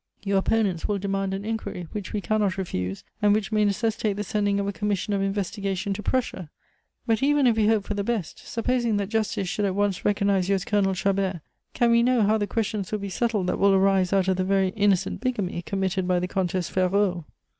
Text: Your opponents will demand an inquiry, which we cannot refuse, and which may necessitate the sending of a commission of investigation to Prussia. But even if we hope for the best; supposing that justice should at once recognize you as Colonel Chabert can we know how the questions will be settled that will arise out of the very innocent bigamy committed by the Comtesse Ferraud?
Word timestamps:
Your 0.23 0.39
opponents 0.39 0.87
will 0.87 0.97
demand 0.97 1.31
an 1.31 1.45
inquiry, 1.45 1.85
which 1.91 2.11
we 2.11 2.21
cannot 2.21 2.57
refuse, 2.57 3.03
and 3.21 3.35
which 3.35 3.51
may 3.51 3.65
necessitate 3.65 4.13
the 4.13 4.23
sending 4.23 4.59
of 4.59 4.67
a 4.67 4.73
commission 4.73 5.13
of 5.13 5.21
investigation 5.21 5.93
to 5.93 6.01
Prussia. 6.01 6.49
But 7.05 7.21
even 7.21 7.45
if 7.45 7.55
we 7.55 7.67
hope 7.67 7.83
for 7.83 7.93
the 7.93 8.03
best; 8.03 8.39
supposing 8.39 8.97
that 8.97 9.09
justice 9.09 9.47
should 9.47 9.65
at 9.65 9.75
once 9.75 10.03
recognize 10.03 10.49
you 10.49 10.55
as 10.55 10.65
Colonel 10.65 10.95
Chabert 10.95 11.41
can 11.75 11.91
we 11.91 12.01
know 12.01 12.23
how 12.23 12.39
the 12.39 12.47
questions 12.47 12.91
will 12.91 12.97
be 12.97 13.09
settled 13.11 13.45
that 13.45 13.59
will 13.59 13.75
arise 13.75 14.11
out 14.11 14.27
of 14.27 14.37
the 14.37 14.43
very 14.43 14.69
innocent 14.69 15.21
bigamy 15.21 15.61
committed 15.61 16.07
by 16.07 16.17
the 16.19 16.27
Comtesse 16.27 16.67
Ferraud? 16.69 17.23